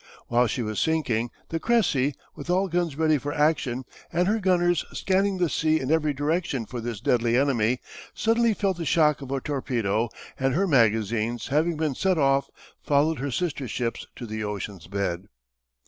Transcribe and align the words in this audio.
While 0.29 0.47
she 0.47 0.63
was 0.63 0.79
sinking 0.79 1.29
the 1.49 1.59
Cressy, 1.59 2.15
with 2.33 2.49
all 2.49 2.67
guns 2.69 2.95
ready 2.97 3.19
for 3.19 3.31
action 3.31 3.85
and 4.11 4.27
her 4.27 4.39
gunners 4.39 4.83
scanning 4.91 5.37
the 5.37 5.47
sea 5.47 5.79
in 5.79 5.91
every 5.91 6.11
direction 6.11 6.65
for 6.65 6.81
this 6.81 6.99
deadly 7.01 7.37
enemy, 7.37 7.79
suddenly 8.15 8.55
felt 8.55 8.77
the 8.77 8.83
shock 8.85 9.21
of 9.21 9.29
a 9.29 9.39
torpedo 9.39 10.09
and, 10.39 10.55
her 10.55 10.65
magazines 10.65 11.49
having 11.49 11.77
been 11.77 11.93
set 11.93 12.17
off, 12.17 12.49
followed 12.81 13.19
her 13.19 13.29
sister 13.29 13.67
ships 13.67 14.07
to 14.15 14.25
the 14.25 14.43
ocean's 14.43 14.87
bed. 14.87 15.27